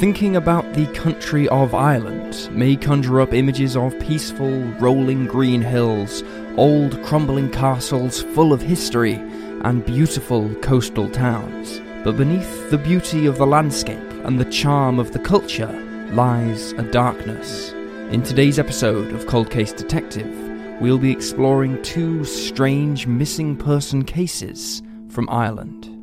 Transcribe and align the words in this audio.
Thinking 0.00 0.34
about 0.34 0.72
the 0.72 0.86
country 0.94 1.46
of 1.48 1.74
Ireland 1.74 2.48
may 2.56 2.74
conjure 2.74 3.20
up 3.20 3.34
images 3.34 3.76
of 3.76 4.00
peaceful, 4.00 4.62
rolling 4.80 5.26
green 5.26 5.60
hills, 5.60 6.24
old 6.56 7.02
crumbling 7.02 7.50
castles 7.50 8.22
full 8.22 8.54
of 8.54 8.62
history, 8.62 9.16
and 9.62 9.84
beautiful 9.84 10.54
coastal 10.62 11.10
towns. 11.10 11.82
But 12.02 12.16
beneath 12.16 12.70
the 12.70 12.78
beauty 12.78 13.26
of 13.26 13.36
the 13.36 13.46
landscape 13.46 13.98
and 14.24 14.40
the 14.40 14.50
charm 14.50 14.98
of 14.98 15.12
the 15.12 15.18
culture 15.18 15.70
lies 16.12 16.72
a 16.78 16.82
darkness. 16.82 17.72
In 18.10 18.22
today's 18.22 18.58
episode 18.58 19.12
of 19.12 19.26
Cold 19.26 19.50
Case 19.50 19.74
Detective, 19.74 20.34
we'll 20.80 20.96
be 20.96 21.12
exploring 21.12 21.82
two 21.82 22.24
strange 22.24 23.06
missing 23.06 23.54
person 23.54 24.04
cases 24.04 24.82
from 25.10 25.28
Ireland. 25.28 25.99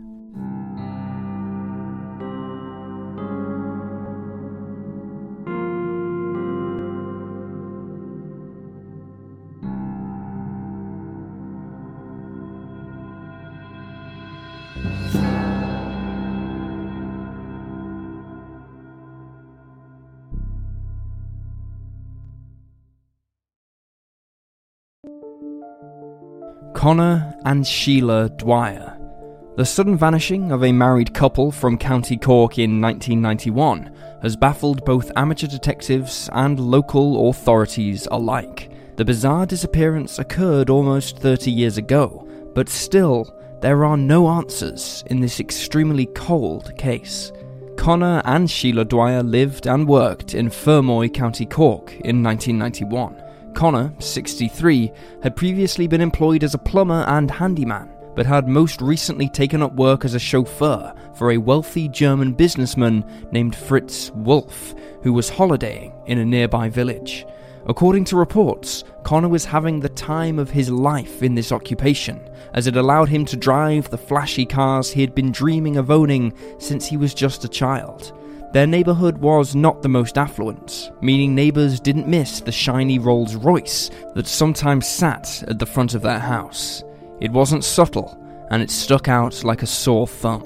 Connor 26.78 27.36
and 27.44 27.66
Sheila 27.66 28.30
Dwyer. 28.30 28.96
The 29.56 29.66
sudden 29.66 29.98
vanishing 29.98 30.52
of 30.52 30.64
a 30.64 30.72
married 30.72 31.12
couple 31.12 31.52
from 31.52 31.76
County 31.76 32.18
Cork 32.18 32.60
in 32.60 32.80
1991 32.80 33.92
has 34.22 34.36
baffled 34.36 34.86
both 34.86 35.12
amateur 35.16 35.48
detectives 35.48 36.30
and 36.34 36.60
local 36.60 37.30
authorities 37.30 38.08
alike. 38.12 38.70
The 38.96 39.06
bizarre 39.06 39.48
disappearance 39.48 40.20
occurred 40.20 40.70
almost 40.70 41.18
30 41.18 41.50
years 41.50 41.80
ago, 41.80 42.28
but 42.54 42.70
still, 42.70 43.36
there 43.60 43.84
are 43.84 43.98
no 43.98 44.28
answers 44.28 45.04
in 45.08 45.20
this 45.20 45.40
extremely 45.40 46.06
cold 46.06 46.78
case. 46.78 47.32
Connor 47.76 48.22
and 48.24 48.48
Sheila 48.48 48.86
Dwyer 48.86 49.24
lived 49.24 49.66
and 49.66 49.88
worked 49.88 50.36
in 50.36 50.52
Fermoy, 50.52 51.12
County 51.12 51.48
Cork 51.48 51.94
in 52.02 52.22
1991. 52.22 53.24
Connor, 53.58 53.92
63, 53.98 54.92
had 55.24 55.36
previously 55.36 55.88
been 55.88 56.00
employed 56.00 56.44
as 56.44 56.54
a 56.54 56.60
plumber 56.60 57.04
and 57.08 57.32
handyman, 57.32 57.90
but 58.14 58.28
had 58.28 58.48
most 58.48 58.84
recently 58.84 59.28
taken 59.28 59.64
up 59.64 59.74
work 59.74 60.06
as 60.06 60.14
a 60.14 60.20
chauffeur 60.20 60.94
for 61.16 61.32
a 61.32 61.40
wealthy 61.40 61.88
German 61.88 62.34
businessman 62.34 63.04
named 63.32 63.56
Fritz 63.56 64.12
Wolf, 64.12 64.76
who 65.02 65.12
was 65.12 65.30
holidaying 65.30 65.92
in 66.06 66.20
a 66.20 66.26
nearby 66.26 66.70
village. 66.70 67.26
According 67.66 68.04
to 68.06 68.16
reports, 68.16 68.84
Connor 69.02 69.28
was 69.28 69.44
having 69.44 69.80
the 69.80 69.90
time 69.90 70.38
of 70.38 70.52
his 70.52 70.70
life 70.70 71.24
in 71.24 71.34
this 71.34 71.52
occupation, 71.52 72.30
as 72.54 72.68
it 72.68 72.78
allowed 72.78 73.10
him 73.10 73.26
to 73.26 73.36
drive 73.36 73.90
the 73.90 73.98
flashy 73.98 74.46
cars 74.46 74.92
he 74.92 75.02
had 75.02 75.16
been 75.16 75.32
dreaming 75.32 75.78
of 75.78 75.90
owning 75.90 76.32
since 76.60 76.86
he 76.86 76.96
was 76.96 77.16
just 77.16 77.44
a 77.44 77.50
child. 77.50 78.14
Their 78.54 78.66
neighbourhood 78.68 79.18
was 79.18 79.56
not 79.56 79.82
the 79.82 79.90
most 79.90 80.18
affluent, 80.18 80.92
meaning 81.02 81.36
neighbours 81.36 81.80
didn't 81.80 82.08
miss 82.08 82.40
the 82.40 82.52
shiny 82.52 82.98
Rolls 82.98 83.36
Royce 83.36 83.92
that 84.16 84.26
sometimes 84.26 84.88
sat 84.88 85.44
at 85.48 85.60
the 85.60 85.66
front 85.66 85.94
of 85.94 86.02
their 86.02 86.20
house. 86.20 86.84
It 87.20 87.32
wasn't 87.32 87.66
subtle, 87.66 88.18
and 88.50 88.62
it 88.62 88.72
stuck 88.72 89.10
out 89.10 89.44
like 89.44 89.64
a 89.64 89.68
sore 89.68 90.08
thumb. 90.08 90.44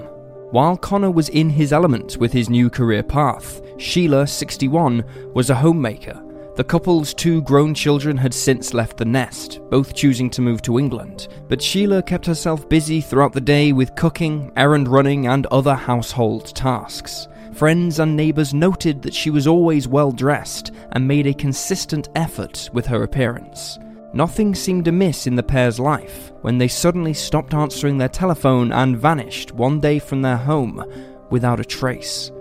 While 0.51 0.77
Connor 0.77 1.11
was 1.11 1.29
in 1.29 1.49
his 1.49 1.71
element 1.71 2.17
with 2.17 2.33
his 2.33 2.49
new 2.49 2.69
career 2.69 3.03
path, 3.03 3.61
Sheila, 3.77 4.25
61, 4.25 5.03
was 5.33 5.49
a 5.49 5.55
homemaker. 5.55 6.21
The 6.55 6.63
couple's 6.65 7.13
two 7.13 7.41
grown 7.43 7.73
children 7.73 8.17
had 8.17 8.33
since 8.33 8.73
left 8.73 8.97
the 8.97 9.05
nest, 9.05 9.61
both 9.69 9.95
choosing 9.95 10.29
to 10.31 10.41
move 10.41 10.61
to 10.63 10.77
England, 10.77 11.29
but 11.47 11.61
Sheila 11.61 12.03
kept 12.03 12.25
herself 12.25 12.67
busy 12.67 12.99
throughout 12.99 13.31
the 13.31 13.39
day 13.39 13.71
with 13.71 13.95
cooking, 13.95 14.51
errand 14.57 14.89
running, 14.89 15.27
and 15.27 15.45
other 15.45 15.75
household 15.75 16.53
tasks. 16.53 17.29
Friends 17.53 17.99
and 17.99 18.15
neighbours 18.15 18.53
noted 18.53 19.01
that 19.01 19.13
she 19.13 19.29
was 19.29 19.45
always 19.45 19.87
well 19.87 20.11
dressed 20.11 20.71
and 20.93 21.07
made 21.07 21.27
a 21.27 21.33
consistent 21.33 22.09
effort 22.15 22.69
with 22.73 22.85
her 22.85 23.03
appearance. 23.03 23.77
Nothing 24.13 24.55
seemed 24.55 24.87
amiss 24.87 25.27
in 25.27 25.35
the 25.35 25.43
pair's 25.43 25.79
life 25.79 26.31
when 26.41 26.57
they 26.57 26.67
suddenly 26.67 27.13
stopped 27.13 27.53
answering 27.53 27.97
their 27.97 28.09
telephone 28.09 28.71
and 28.71 28.97
vanished 28.97 29.53
one 29.53 29.79
day 29.79 29.99
from 29.99 30.21
their 30.21 30.37
home 30.37 30.83
without 31.29 31.59
a 31.59 31.65
trace. 31.65 32.31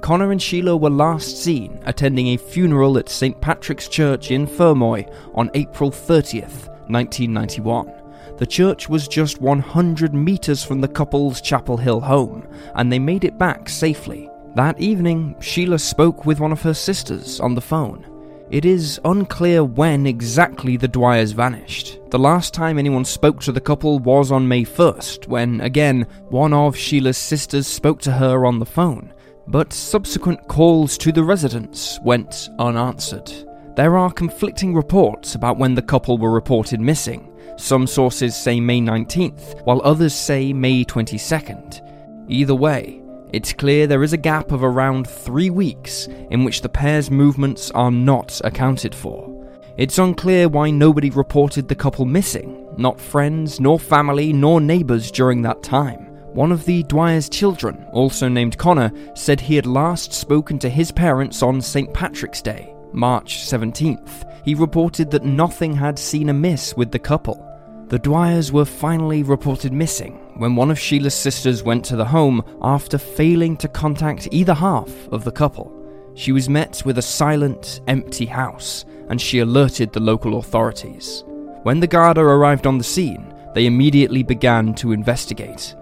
Connor 0.00 0.32
and 0.32 0.42
Sheila 0.42 0.76
were 0.76 0.90
last 0.90 1.42
seen 1.42 1.78
attending 1.84 2.28
a 2.28 2.36
funeral 2.36 2.98
at 2.98 3.08
St. 3.08 3.40
Patrick's 3.40 3.86
Church 3.86 4.32
in 4.32 4.48
Fermoy 4.48 5.08
on 5.34 5.50
April 5.54 5.92
30th, 5.92 6.68
1991. 6.88 7.92
The 8.38 8.46
church 8.46 8.88
was 8.88 9.06
just 9.06 9.40
100 9.40 10.12
metres 10.12 10.64
from 10.64 10.80
the 10.80 10.88
couple's 10.88 11.40
Chapel 11.40 11.76
Hill 11.76 12.00
home, 12.00 12.48
and 12.74 12.90
they 12.90 12.98
made 12.98 13.22
it 13.22 13.38
back 13.38 13.68
safely. 13.68 14.28
That 14.54 14.78
evening, 14.78 15.34
Sheila 15.40 15.78
spoke 15.78 16.26
with 16.26 16.38
one 16.38 16.52
of 16.52 16.60
her 16.60 16.74
sisters 16.74 17.40
on 17.40 17.54
the 17.54 17.60
phone. 17.62 18.06
It 18.50 18.66
is 18.66 19.00
unclear 19.02 19.64
when 19.64 20.06
exactly 20.06 20.76
the 20.76 20.88
Dwyers 20.88 21.32
vanished. 21.32 21.98
The 22.10 22.18
last 22.18 22.52
time 22.52 22.78
anyone 22.78 23.06
spoke 23.06 23.40
to 23.42 23.52
the 23.52 23.62
couple 23.62 23.98
was 23.98 24.30
on 24.30 24.46
May 24.46 24.64
1st, 24.64 25.26
when, 25.26 25.62
again, 25.62 26.06
one 26.28 26.52
of 26.52 26.76
Sheila's 26.76 27.16
sisters 27.16 27.66
spoke 27.66 28.02
to 28.02 28.12
her 28.12 28.44
on 28.44 28.58
the 28.58 28.66
phone. 28.66 29.14
But 29.46 29.72
subsequent 29.72 30.46
calls 30.48 30.98
to 30.98 31.12
the 31.12 31.24
residence 31.24 31.98
went 32.04 32.50
unanswered. 32.58 33.32
There 33.74 33.96
are 33.96 34.12
conflicting 34.12 34.74
reports 34.74 35.34
about 35.34 35.56
when 35.56 35.74
the 35.74 35.80
couple 35.80 36.18
were 36.18 36.30
reported 36.30 36.78
missing. 36.78 37.32
Some 37.56 37.86
sources 37.86 38.36
say 38.36 38.60
May 38.60 38.82
19th, 38.82 39.64
while 39.64 39.80
others 39.82 40.14
say 40.14 40.52
May 40.52 40.84
22nd. 40.84 41.80
Either 42.28 42.54
way, 42.54 43.01
it's 43.32 43.52
clear 43.54 43.86
there 43.86 44.02
is 44.02 44.12
a 44.12 44.18
gap 44.18 44.52
of 44.52 44.62
around 44.62 45.08
three 45.08 45.48
weeks 45.48 46.06
in 46.30 46.44
which 46.44 46.60
the 46.60 46.68
pair's 46.68 47.10
movements 47.10 47.70
are 47.70 47.90
not 47.90 48.40
accounted 48.44 48.94
for. 48.94 49.28
It's 49.78 49.98
unclear 49.98 50.48
why 50.48 50.70
nobody 50.70 51.08
reported 51.08 51.66
the 51.66 51.74
couple 51.74 52.04
missing, 52.04 52.68
not 52.76 53.00
friends, 53.00 53.58
nor 53.58 53.80
family, 53.80 54.32
nor 54.34 54.60
neighbours 54.60 55.10
during 55.10 55.40
that 55.42 55.62
time. 55.62 56.08
One 56.34 56.52
of 56.52 56.66
the 56.66 56.82
Dwyer's 56.84 57.30
children, 57.30 57.86
also 57.92 58.28
named 58.28 58.58
Connor, 58.58 58.92
said 59.14 59.40
he 59.40 59.56
had 59.56 59.66
last 59.66 60.12
spoken 60.12 60.58
to 60.58 60.68
his 60.68 60.92
parents 60.92 61.42
on 61.42 61.60
St. 61.62 61.92
Patrick's 61.94 62.42
Day, 62.42 62.74
March 62.92 63.38
17th. 63.38 64.44
He 64.44 64.54
reported 64.54 65.10
that 65.10 65.24
nothing 65.24 65.74
had 65.74 65.98
seen 65.98 66.28
amiss 66.28 66.76
with 66.76 66.90
the 66.90 66.98
couple. 66.98 67.51
The 67.92 67.98
Dwyers 67.98 68.50
were 68.50 68.64
finally 68.64 69.22
reported 69.22 69.70
missing 69.70 70.14
when 70.38 70.56
one 70.56 70.70
of 70.70 70.80
Sheila's 70.80 71.14
sisters 71.14 71.62
went 71.62 71.84
to 71.84 71.94
the 71.94 72.06
home 72.06 72.42
after 72.62 72.96
failing 72.96 73.54
to 73.58 73.68
contact 73.68 74.28
either 74.30 74.54
half 74.54 74.90
of 75.08 75.24
the 75.24 75.30
couple. 75.30 75.70
She 76.14 76.32
was 76.32 76.48
met 76.48 76.82
with 76.86 76.96
a 76.96 77.02
silent, 77.02 77.82
empty 77.88 78.24
house, 78.24 78.86
and 79.10 79.20
she 79.20 79.40
alerted 79.40 79.92
the 79.92 80.00
local 80.00 80.38
authorities. 80.38 81.22
When 81.64 81.80
the 81.80 81.86
Garda 81.86 82.22
arrived 82.22 82.66
on 82.66 82.78
the 82.78 82.84
scene, 82.84 83.34
they 83.52 83.66
immediately 83.66 84.22
began 84.22 84.72
to 84.76 84.92
investigate. 84.92 85.74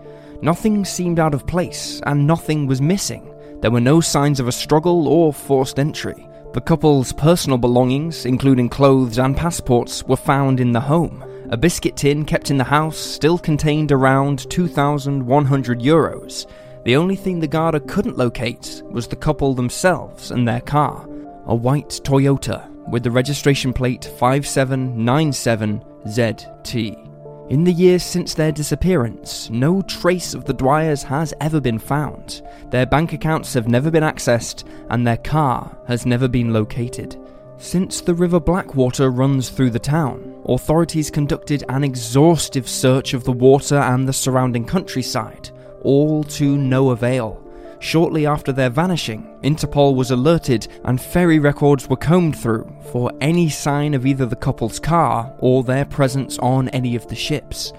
Nothing 0.42 0.84
seemed 0.84 1.20
out 1.20 1.32
of 1.32 1.46
place, 1.46 2.00
and 2.06 2.26
nothing 2.26 2.66
was 2.66 2.82
missing. 2.82 3.32
There 3.60 3.70
were 3.70 3.80
no 3.80 4.00
signs 4.00 4.40
of 4.40 4.48
a 4.48 4.52
struggle 4.52 5.06
or 5.06 5.32
forced 5.32 5.78
entry. 5.78 6.28
The 6.54 6.60
couple's 6.60 7.12
personal 7.12 7.58
belongings, 7.58 8.26
including 8.26 8.68
clothes 8.68 9.20
and 9.20 9.36
passports, 9.36 10.02
were 10.02 10.16
found 10.16 10.58
in 10.58 10.72
the 10.72 10.80
home, 10.80 11.24
a 11.50 11.56
biscuit 11.56 11.96
tin 11.96 12.24
kept 12.24 12.50
in 12.50 12.56
the 12.56 12.64
house 12.64 12.96
still 12.96 13.36
contained 13.36 13.90
around 13.90 14.48
2,100 14.50 15.80
euros. 15.80 16.46
The 16.84 16.94
only 16.96 17.16
thing 17.16 17.40
the 17.40 17.48
Garda 17.48 17.80
couldn't 17.80 18.16
locate 18.16 18.82
was 18.88 19.08
the 19.08 19.16
couple 19.16 19.52
themselves 19.52 20.30
and 20.30 20.46
their 20.46 20.60
car, 20.60 21.08
a 21.46 21.54
white 21.54 22.00
Toyota 22.04 22.68
with 22.88 23.02
the 23.02 23.10
registration 23.10 23.72
plate 23.72 24.08
5797ZT. 24.18 27.06
In 27.50 27.64
the 27.64 27.72
years 27.72 28.04
since 28.04 28.34
their 28.34 28.52
disappearance, 28.52 29.50
no 29.50 29.82
trace 29.82 30.34
of 30.34 30.44
the 30.44 30.54
Dwyers 30.54 31.02
has 31.02 31.34
ever 31.40 31.60
been 31.60 31.80
found. 31.80 32.42
Their 32.70 32.86
bank 32.86 33.12
accounts 33.12 33.52
have 33.54 33.66
never 33.66 33.90
been 33.90 34.04
accessed, 34.04 34.62
and 34.88 35.04
their 35.04 35.16
car 35.16 35.76
has 35.88 36.06
never 36.06 36.28
been 36.28 36.52
located. 36.52 37.16
Since 37.58 38.02
the 38.02 38.14
River 38.14 38.38
Blackwater 38.38 39.10
runs 39.10 39.50
through 39.50 39.70
the 39.70 39.80
town, 39.80 40.29
authorities 40.46 41.10
conducted 41.10 41.64
an 41.68 41.84
exhaustive 41.84 42.68
search 42.68 43.14
of 43.14 43.24
the 43.24 43.32
water 43.32 43.76
and 43.76 44.08
the 44.08 44.12
surrounding 44.12 44.64
countryside, 44.64 45.50
all 45.82 46.24
to 46.24 46.56
no 46.56 46.90
avail. 46.90 47.42
Shortly 47.80 48.26
after 48.26 48.52
their 48.52 48.68
vanishing, 48.68 49.26
Interpol 49.42 49.94
was 49.94 50.10
alerted 50.10 50.68
and 50.84 51.00
ferry 51.00 51.38
records 51.38 51.88
were 51.88 51.96
combed 51.96 52.38
through 52.38 52.70
for 52.92 53.10
any 53.22 53.48
sign 53.48 53.94
of 53.94 54.04
either 54.04 54.26
the 54.26 54.36
couple's 54.36 54.78
car 54.78 55.34
or 55.38 55.64
their 55.64 55.86
presence 55.86 56.38
on 56.40 56.68
any 56.68 56.94
of 56.94 57.06
the 57.08 57.16
ships. 57.16 57.72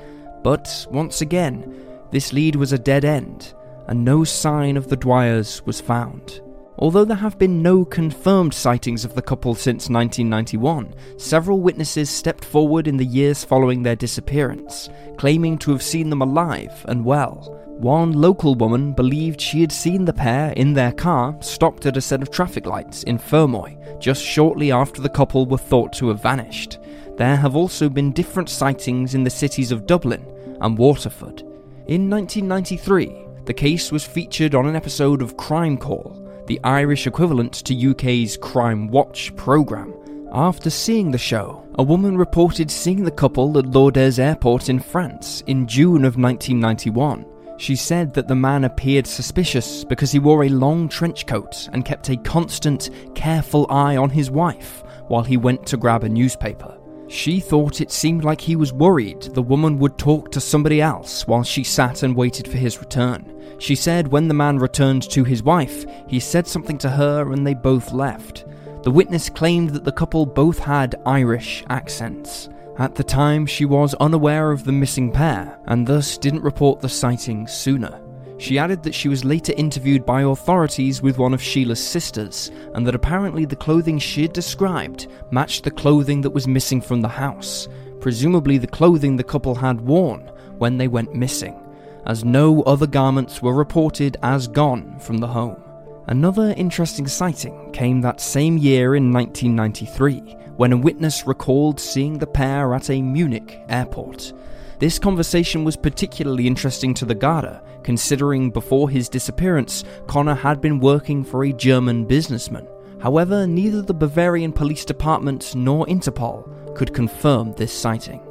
But 0.43 0.87
once 0.89 1.21
again, 1.21 1.85
this 2.09 2.33
lead 2.33 2.55
was 2.55 2.73
a 2.73 2.79
dead 2.79 3.05
end, 3.05 3.53
and 3.87 4.03
no 4.03 4.23
sign 4.23 4.75
of 4.75 4.89
the 4.89 4.97
Dwyers 4.97 5.63
was 5.65 5.79
found. 5.79 6.41
Although 6.81 7.05
there 7.05 7.17
have 7.17 7.37
been 7.37 7.61
no 7.61 7.85
confirmed 7.85 8.55
sightings 8.55 9.05
of 9.05 9.13
the 9.13 9.21
couple 9.21 9.53
since 9.53 9.87
1991, 9.87 10.95
several 11.15 11.61
witnesses 11.61 12.09
stepped 12.09 12.43
forward 12.43 12.87
in 12.87 12.97
the 12.97 13.05
years 13.05 13.43
following 13.45 13.83
their 13.83 13.95
disappearance, 13.95 14.89
claiming 15.15 15.59
to 15.59 15.69
have 15.69 15.83
seen 15.83 16.09
them 16.09 16.23
alive 16.23 16.83
and 16.89 17.05
well. 17.05 17.55
One 17.77 18.13
local 18.13 18.55
woman 18.55 18.93
believed 18.93 19.39
she 19.39 19.61
had 19.61 19.71
seen 19.71 20.05
the 20.05 20.13
pair 20.13 20.53
in 20.53 20.73
their 20.73 20.91
car 20.91 21.37
stopped 21.39 21.85
at 21.85 21.97
a 21.97 22.01
set 22.01 22.23
of 22.23 22.31
traffic 22.31 22.65
lights 22.65 23.03
in 23.03 23.19
Fermoy 23.19 23.77
just 23.99 24.23
shortly 24.23 24.71
after 24.71 25.03
the 25.03 25.09
couple 25.09 25.45
were 25.45 25.59
thought 25.59 25.93
to 25.93 26.07
have 26.07 26.23
vanished. 26.23 26.79
There 27.15 27.35
have 27.35 27.55
also 27.55 27.89
been 27.89 28.11
different 28.11 28.49
sightings 28.49 29.13
in 29.13 29.23
the 29.23 29.29
cities 29.29 29.71
of 29.71 29.85
Dublin 29.85 30.25
and 30.61 30.75
Waterford. 30.75 31.41
In 31.85 32.09
1993, 32.09 33.27
the 33.45 33.53
case 33.53 33.91
was 33.91 34.05
featured 34.05 34.55
on 34.55 34.65
an 34.65 34.75
episode 34.75 35.21
of 35.21 35.37
Crime 35.37 35.77
Call, 35.77 36.20
the 36.51 36.59
Irish 36.65 37.07
equivalent 37.07 37.53
to 37.53 37.91
UK's 37.91 38.35
Crime 38.35 38.89
Watch 38.89 39.33
programme. 39.37 39.93
After 40.33 40.69
seeing 40.69 41.09
the 41.09 41.17
show, 41.17 41.65
a 41.75 41.83
woman 41.83 42.17
reported 42.17 42.69
seeing 42.69 43.05
the 43.05 43.09
couple 43.09 43.57
at 43.57 43.67
Lourdes 43.67 44.19
Airport 44.19 44.67
in 44.67 44.81
France 44.81 45.43
in 45.47 45.65
June 45.65 46.03
of 46.03 46.17
1991. 46.17 47.25
She 47.57 47.77
said 47.77 48.13
that 48.13 48.27
the 48.27 48.35
man 48.35 48.65
appeared 48.65 49.07
suspicious 49.07 49.85
because 49.85 50.11
he 50.11 50.19
wore 50.19 50.43
a 50.43 50.49
long 50.49 50.89
trench 50.89 51.25
coat 51.25 51.69
and 51.71 51.85
kept 51.85 52.09
a 52.09 52.17
constant, 52.17 52.89
careful 53.15 53.65
eye 53.69 53.95
on 53.95 54.09
his 54.09 54.29
wife 54.29 54.83
while 55.07 55.23
he 55.23 55.37
went 55.37 55.65
to 55.67 55.77
grab 55.77 56.03
a 56.03 56.09
newspaper. 56.09 56.77
She 57.07 57.39
thought 57.39 57.79
it 57.79 57.91
seemed 57.91 58.25
like 58.25 58.41
he 58.41 58.57
was 58.57 58.73
worried 58.73 59.21
the 59.21 59.41
woman 59.41 59.79
would 59.79 59.97
talk 59.97 60.31
to 60.31 60.41
somebody 60.41 60.81
else 60.81 61.25
while 61.25 61.43
she 61.43 61.63
sat 61.63 62.03
and 62.03 62.13
waited 62.13 62.45
for 62.45 62.57
his 62.57 62.79
return. 62.79 63.40
She 63.61 63.75
said 63.75 64.07
when 64.07 64.27
the 64.27 64.33
man 64.33 64.57
returned 64.57 65.07
to 65.11 65.23
his 65.23 65.43
wife, 65.43 65.85
he 66.07 66.19
said 66.19 66.47
something 66.47 66.79
to 66.79 66.89
her 66.89 67.31
and 67.31 67.45
they 67.45 67.53
both 67.53 67.93
left. 67.93 68.45
The 68.81 68.89
witness 68.89 69.29
claimed 69.29 69.69
that 69.69 69.83
the 69.83 69.91
couple 69.91 70.25
both 70.25 70.57
had 70.57 70.95
Irish 71.05 71.63
accents. 71.69 72.49
At 72.79 72.95
the 72.95 73.03
time, 73.03 73.45
she 73.45 73.65
was 73.65 73.93
unaware 73.99 74.49
of 74.49 74.63
the 74.63 74.71
missing 74.71 75.11
pair 75.11 75.59
and 75.67 75.85
thus 75.85 76.17
didn't 76.17 76.41
report 76.41 76.79
the 76.79 76.89
sighting 76.89 77.45
sooner. 77.45 78.01
She 78.39 78.57
added 78.57 78.81
that 78.81 78.95
she 78.95 79.09
was 79.09 79.23
later 79.23 79.53
interviewed 79.55 80.07
by 80.07 80.23
authorities 80.23 81.03
with 81.03 81.19
one 81.19 81.31
of 81.31 81.39
Sheila's 81.39 81.85
sisters, 81.85 82.49
and 82.73 82.87
that 82.87 82.95
apparently 82.95 83.45
the 83.45 83.55
clothing 83.55 83.99
she 83.99 84.23
had 84.23 84.33
described 84.33 85.05
matched 85.29 85.65
the 85.65 85.69
clothing 85.69 86.21
that 86.21 86.31
was 86.31 86.47
missing 86.47 86.81
from 86.81 87.01
the 87.01 87.07
house, 87.07 87.67
presumably 87.99 88.57
the 88.57 88.65
clothing 88.65 89.17
the 89.17 89.23
couple 89.23 89.53
had 89.53 89.81
worn 89.81 90.31
when 90.57 90.79
they 90.79 90.87
went 90.87 91.13
missing 91.13 91.61
as 92.05 92.25
no 92.25 92.61
other 92.63 92.87
garments 92.87 93.41
were 93.41 93.53
reported 93.53 94.17
as 94.23 94.47
gone 94.47 94.99
from 94.99 95.17
the 95.17 95.27
home. 95.27 95.61
Another 96.07 96.53
interesting 96.57 97.07
sighting 97.07 97.71
came 97.71 98.01
that 98.01 98.19
same 98.19 98.57
year 98.57 98.95
in 98.95 99.11
1993, 99.13 100.35
when 100.57 100.73
a 100.73 100.77
witness 100.77 101.27
recalled 101.27 101.79
seeing 101.79 102.17
the 102.17 102.27
pair 102.27 102.73
at 102.73 102.89
a 102.89 103.01
Munich 103.01 103.59
airport. 103.69 104.33
This 104.79 104.97
conversation 104.97 105.63
was 105.63 105.77
particularly 105.77 106.47
interesting 106.47 106.93
to 106.95 107.05
the 107.05 107.15
Garda, 107.15 107.61
considering 107.83 108.49
before 108.49 108.89
his 108.89 109.09
disappearance, 109.09 109.83
Connor 110.07 110.33
had 110.33 110.59
been 110.59 110.79
working 110.79 111.23
for 111.23 111.43
a 111.43 111.53
German 111.53 112.05
businessman. 112.05 112.67
However, 112.99 113.45
neither 113.47 113.81
the 113.81 113.93
Bavarian 113.93 114.51
Police 114.51 114.85
Department 114.85 115.55
nor 115.55 115.85
Interpol 115.85 116.75
could 116.75 116.93
confirm 116.93 117.53
this 117.53 117.73
sighting. 117.73 118.21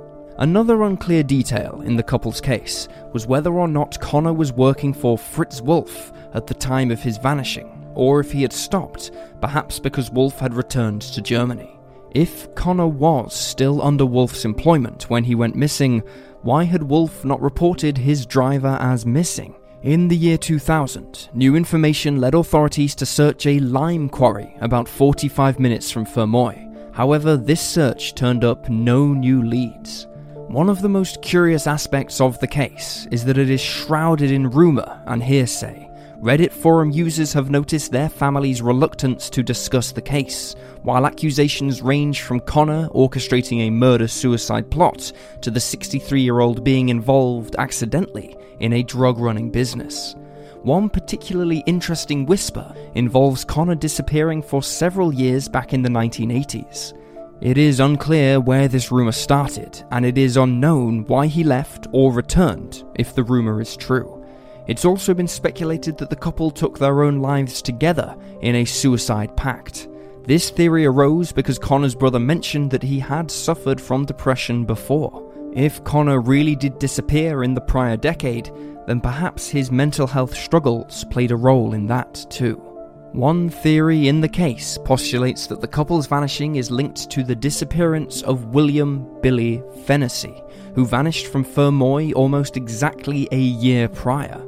Another 0.40 0.84
unclear 0.84 1.22
detail 1.22 1.82
in 1.84 1.96
the 1.96 2.02
couple's 2.02 2.40
case 2.40 2.88
was 3.12 3.26
whether 3.26 3.52
or 3.52 3.68
not 3.68 4.00
Connor 4.00 4.32
was 4.32 4.54
working 4.54 4.94
for 4.94 5.18
Fritz 5.18 5.60
Wolf 5.60 6.14
at 6.32 6.46
the 6.46 6.54
time 6.54 6.90
of 6.90 7.02
his 7.02 7.18
vanishing, 7.18 7.86
or 7.94 8.20
if 8.20 8.32
he 8.32 8.40
had 8.40 8.52
stopped, 8.54 9.10
perhaps 9.42 9.78
because 9.78 10.10
Wolf 10.10 10.38
had 10.38 10.54
returned 10.54 11.02
to 11.02 11.20
Germany. 11.20 11.78
If 12.12 12.54
Connor 12.54 12.86
was 12.86 13.34
still 13.34 13.82
under 13.82 14.06
Wolf's 14.06 14.46
employment 14.46 15.10
when 15.10 15.24
he 15.24 15.34
went 15.34 15.56
missing, 15.56 16.02
why 16.40 16.64
had 16.64 16.84
Wolf 16.84 17.22
not 17.22 17.42
reported 17.42 17.98
his 17.98 18.24
driver 18.24 18.78
as 18.80 19.04
missing? 19.04 19.54
In 19.82 20.08
the 20.08 20.16
year 20.16 20.38
2000, 20.38 21.28
new 21.34 21.54
information 21.54 22.18
led 22.18 22.34
authorities 22.34 22.94
to 22.94 23.04
search 23.04 23.44
a 23.44 23.60
lime 23.60 24.08
quarry 24.08 24.56
about 24.62 24.88
45 24.88 25.60
minutes 25.60 25.90
from 25.90 26.06
Fermoy. 26.06 26.94
However, 26.94 27.36
this 27.36 27.60
search 27.60 28.14
turned 28.14 28.42
up 28.42 28.70
no 28.70 29.08
new 29.12 29.42
leads. 29.42 30.06
One 30.50 30.68
of 30.68 30.82
the 30.82 30.88
most 30.88 31.22
curious 31.22 31.68
aspects 31.68 32.20
of 32.20 32.40
the 32.40 32.48
case 32.48 33.06
is 33.12 33.24
that 33.26 33.38
it 33.38 33.48
is 33.48 33.60
shrouded 33.60 34.32
in 34.32 34.50
rumour 34.50 35.00
and 35.06 35.22
hearsay. 35.22 35.88
Reddit 36.20 36.50
forum 36.50 36.90
users 36.90 37.32
have 37.34 37.50
noticed 37.50 37.92
their 37.92 38.08
family's 38.08 38.60
reluctance 38.60 39.30
to 39.30 39.44
discuss 39.44 39.92
the 39.92 40.02
case, 40.02 40.56
while 40.82 41.06
accusations 41.06 41.82
range 41.82 42.22
from 42.22 42.40
Connor 42.40 42.88
orchestrating 42.88 43.60
a 43.60 43.70
murder 43.70 44.08
suicide 44.08 44.68
plot 44.72 45.12
to 45.42 45.52
the 45.52 45.60
63 45.60 46.20
year 46.20 46.40
old 46.40 46.64
being 46.64 46.88
involved 46.88 47.54
accidentally 47.60 48.36
in 48.58 48.72
a 48.72 48.82
drug 48.82 49.20
running 49.20 49.52
business. 49.52 50.16
One 50.62 50.88
particularly 50.88 51.62
interesting 51.66 52.26
whisper 52.26 52.74
involves 52.96 53.44
Connor 53.44 53.76
disappearing 53.76 54.42
for 54.42 54.64
several 54.64 55.14
years 55.14 55.48
back 55.48 55.72
in 55.72 55.82
the 55.82 55.88
1980s. 55.88 56.99
It 57.40 57.56
is 57.56 57.80
unclear 57.80 58.38
where 58.38 58.68
this 58.68 58.92
rumour 58.92 59.12
started, 59.12 59.82
and 59.90 60.04
it 60.04 60.18
is 60.18 60.36
unknown 60.36 61.06
why 61.06 61.26
he 61.26 61.42
left 61.42 61.86
or 61.90 62.12
returned, 62.12 62.84
if 62.96 63.14
the 63.14 63.24
rumour 63.24 63.62
is 63.62 63.78
true. 63.78 64.22
It's 64.66 64.84
also 64.84 65.14
been 65.14 65.26
speculated 65.26 65.96
that 65.98 66.10
the 66.10 66.16
couple 66.16 66.50
took 66.50 66.78
their 66.78 67.02
own 67.02 67.20
lives 67.20 67.62
together 67.62 68.14
in 68.42 68.56
a 68.56 68.66
suicide 68.66 69.34
pact. 69.38 69.88
This 70.24 70.50
theory 70.50 70.84
arose 70.84 71.32
because 71.32 71.58
Connor's 71.58 71.94
brother 71.94 72.20
mentioned 72.20 72.72
that 72.72 72.82
he 72.82 73.00
had 73.00 73.30
suffered 73.30 73.80
from 73.80 74.04
depression 74.04 74.66
before. 74.66 75.26
If 75.54 75.82
Connor 75.82 76.20
really 76.20 76.54
did 76.54 76.78
disappear 76.78 77.42
in 77.42 77.54
the 77.54 77.62
prior 77.62 77.96
decade, 77.96 78.52
then 78.86 79.00
perhaps 79.00 79.48
his 79.48 79.70
mental 79.70 80.06
health 80.06 80.36
struggles 80.36 81.04
played 81.10 81.30
a 81.30 81.36
role 81.36 81.72
in 81.72 81.86
that 81.86 82.26
too. 82.28 82.69
One 83.12 83.50
theory 83.50 84.06
in 84.06 84.20
the 84.20 84.28
case 84.28 84.78
postulates 84.78 85.48
that 85.48 85.60
the 85.60 85.66
couple's 85.66 86.06
vanishing 86.06 86.54
is 86.54 86.70
linked 86.70 87.10
to 87.10 87.24
the 87.24 87.34
disappearance 87.34 88.22
of 88.22 88.54
William 88.54 89.04
Billy 89.20 89.64
Fennessy, 89.84 90.44
who 90.76 90.86
vanished 90.86 91.26
from 91.26 91.44
Fermoy 91.44 92.12
almost 92.14 92.56
exactly 92.56 93.26
a 93.32 93.38
year 93.38 93.88
prior. 93.88 94.40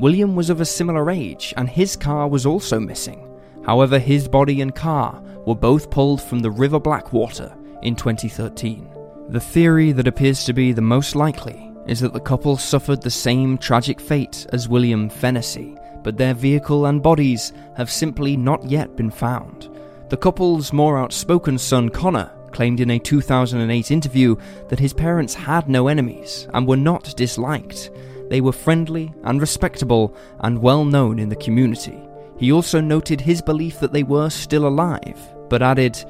William 0.00 0.34
was 0.34 0.50
of 0.50 0.60
a 0.60 0.64
similar 0.64 1.08
age, 1.08 1.54
and 1.56 1.70
his 1.70 1.94
car 1.94 2.26
was 2.26 2.46
also 2.46 2.80
missing. 2.80 3.30
However, 3.64 4.00
his 4.00 4.26
body 4.26 4.60
and 4.60 4.74
car 4.74 5.22
were 5.46 5.54
both 5.54 5.88
pulled 5.90 6.20
from 6.20 6.40
the 6.40 6.50
River 6.50 6.80
Blackwater 6.80 7.56
in 7.82 7.94
2013. 7.94 8.90
The 9.28 9.40
theory 9.40 9.92
that 9.92 10.08
appears 10.08 10.44
to 10.46 10.52
be 10.52 10.72
the 10.72 10.82
most 10.82 11.14
likely 11.14 11.72
is 11.86 12.00
that 12.00 12.12
the 12.12 12.18
couple 12.18 12.56
suffered 12.56 13.02
the 13.02 13.10
same 13.10 13.56
tragic 13.56 14.00
fate 14.00 14.46
as 14.52 14.68
William 14.68 15.08
Fennessy, 15.08 15.76
but 16.02 16.16
their 16.16 16.34
vehicle 16.34 16.86
and 16.86 17.02
bodies 17.02 17.52
have 17.76 17.90
simply 17.90 18.36
not 18.36 18.64
yet 18.64 18.96
been 18.96 19.10
found. 19.10 19.68
The 20.08 20.16
couple's 20.16 20.72
more 20.72 20.98
outspoken 20.98 21.58
son 21.58 21.88
Connor 21.88 22.30
claimed 22.52 22.80
in 22.80 22.90
a 22.90 22.98
2008 22.98 23.90
interview 23.90 24.36
that 24.68 24.78
his 24.78 24.92
parents 24.92 25.34
had 25.34 25.68
no 25.68 25.88
enemies 25.88 26.48
and 26.52 26.66
were 26.66 26.76
not 26.76 27.14
disliked. 27.16 27.90
They 28.28 28.40
were 28.40 28.52
friendly 28.52 29.12
and 29.24 29.40
respectable 29.40 30.14
and 30.40 30.60
well 30.60 30.84
known 30.84 31.18
in 31.18 31.28
the 31.28 31.36
community. 31.36 32.00
He 32.38 32.52
also 32.52 32.80
noted 32.80 33.20
his 33.20 33.42
belief 33.42 33.80
that 33.80 33.92
they 33.92 34.02
were 34.02 34.30
still 34.30 34.66
alive, 34.66 35.18
but 35.48 35.62
added, 35.62 36.02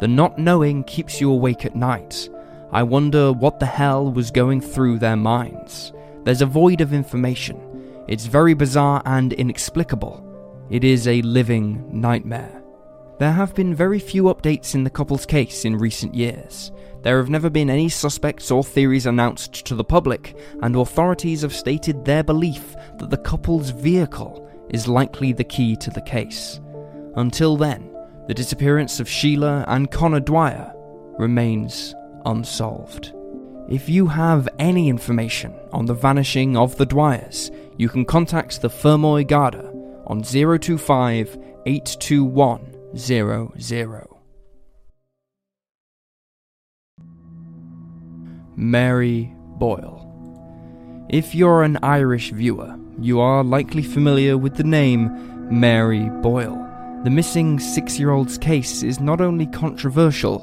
The 0.00 0.08
not 0.08 0.38
knowing 0.38 0.84
keeps 0.84 1.20
you 1.20 1.30
awake 1.30 1.64
at 1.64 1.76
night. 1.76 2.28
I 2.72 2.82
wonder 2.82 3.32
what 3.32 3.60
the 3.60 3.66
hell 3.66 4.10
was 4.10 4.30
going 4.30 4.60
through 4.60 4.98
their 4.98 5.16
minds. 5.16 5.92
There's 6.24 6.42
a 6.42 6.46
void 6.46 6.80
of 6.80 6.92
information. 6.92 7.60
It's 8.08 8.24
very 8.24 8.54
bizarre 8.54 9.02
and 9.04 9.34
inexplicable. 9.34 10.24
It 10.70 10.82
is 10.82 11.06
a 11.06 11.20
living 11.22 11.84
nightmare. 11.92 12.62
There 13.18 13.32
have 13.32 13.54
been 13.54 13.74
very 13.74 13.98
few 13.98 14.24
updates 14.24 14.74
in 14.74 14.82
the 14.82 14.90
couple's 14.90 15.26
case 15.26 15.66
in 15.66 15.76
recent 15.76 16.14
years. 16.14 16.72
There 17.02 17.18
have 17.18 17.28
never 17.28 17.50
been 17.50 17.68
any 17.68 17.90
suspects 17.90 18.50
or 18.50 18.64
theories 18.64 19.04
announced 19.04 19.66
to 19.66 19.74
the 19.74 19.84
public, 19.84 20.38
and 20.62 20.74
authorities 20.74 21.42
have 21.42 21.54
stated 21.54 22.04
their 22.04 22.22
belief 22.22 22.74
that 22.98 23.10
the 23.10 23.18
couple's 23.18 23.70
vehicle 23.70 24.48
is 24.70 24.88
likely 24.88 25.32
the 25.32 25.44
key 25.44 25.76
to 25.76 25.90
the 25.90 26.00
case. 26.00 26.60
Until 27.16 27.56
then, 27.56 27.94
the 28.26 28.34
disappearance 28.34 29.00
of 29.00 29.08
Sheila 29.08 29.64
and 29.68 29.90
Connor 29.90 30.20
Dwyer 30.20 30.72
remains 31.18 31.94
unsolved. 32.24 33.12
If 33.68 33.88
you 33.88 34.06
have 34.06 34.48
any 34.58 34.88
information 34.88 35.54
on 35.72 35.84
the 35.84 35.94
vanishing 35.94 36.56
of 36.56 36.76
the 36.76 36.86
Dwyers, 36.86 37.50
you 37.78 37.88
can 37.88 38.04
contact 38.04 38.60
the 38.60 38.68
Fermoy 38.68 39.26
Garda 39.26 39.72
on 40.06 40.22
025 40.22 41.38
821 41.64 42.96
00. 42.96 44.20
Mary 48.56 49.32
Boyle. 49.58 50.04
If 51.08 51.34
you're 51.34 51.62
an 51.62 51.78
Irish 51.82 52.32
viewer, 52.32 52.76
you 53.00 53.20
are 53.20 53.44
likely 53.44 53.82
familiar 53.82 54.36
with 54.36 54.56
the 54.56 54.64
name 54.64 55.48
Mary 55.48 56.10
Boyle. 56.20 56.64
The 57.04 57.10
missing 57.10 57.60
six 57.60 57.96
year 57.96 58.10
old's 58.10 58.36
case 58.36 58.82
is 58.82 58.98
not 58.98 59.20
only 59.20 59.46
controversial, 59.46 60.40